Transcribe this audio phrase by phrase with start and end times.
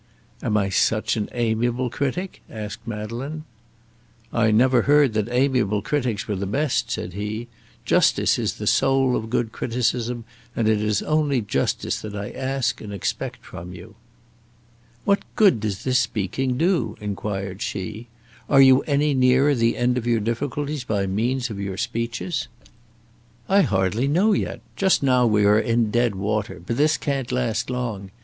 [0.41, 3.43] "Am I such an amiable critic?" asked Madeleine.
[4.33, 7.47] "I never heard that amiable critics were the best," said he;
[7.85, 10.25] "justice is the soul of good criticism,
[10.55, 13.93] and it is only justice that I ask and expect from you."
[15.05, 18.07] "What good does this speaking do?" inquired she.
[18.49, 22.47] "Are you any nearer the end of your difficulties by means of your speeches?"
[23.47, 24.61] "I hardly know yet.
[24.75, 28.09] Just now we are in dead water; but this can't last long.